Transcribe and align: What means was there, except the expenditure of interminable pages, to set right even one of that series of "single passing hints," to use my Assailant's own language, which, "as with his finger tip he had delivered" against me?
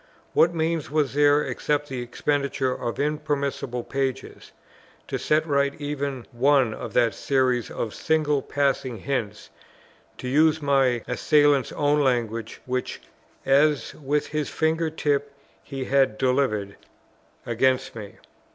What 0.33 0.51
means 0.51 0.89
was 0.89 1.13
there, 1.13 1.43
except 1.43 1.87
the 1.87 2.01
expenditure 2.01 2.71
of 2.73 2.99
interminable 2.99 3.83
pages, 3.83 4.51
to 5.07 5.19
set 5.19 5.45
right 5.45 5.79
even 5.79 6.25
one 6.31 6.73
of 6.73 6.93
that 6.93 7.13
series 7.13 7.69
of 7.69 7.93
"single 7.93 8.41
passing 8.41 8.97
hints," 8.97 9.51
to 10.17 10.27
use 10.27 10.59
my 10.59 11.03
Assailant's 11.07 11.71
own 11.73 11.99
language, 11.99 12.61
which, 12.65 12.99
"as 13.45 13.93
with 13.93 14.25
his 14.25 14.49
finger 14.49 14.89
tip 14.89 15.31
he 15.63 15.85
had 15.85 16.17
delivered" 16.17 16.77
against 17.45 17.93
me? 17.93 18.15